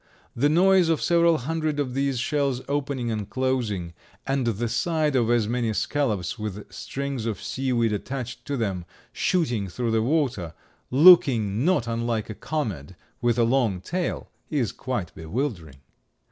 [0.35, 3.93] The noise of several hundred of these shells opening and closing
[4.25, 8.85] and the sight of as many scallops with strings of sea weed attached to them,
[9.13, 10.55] shooting through the water,
[10.89, 15.77] looking not unlike a comet with a long tail, is quite bewildering.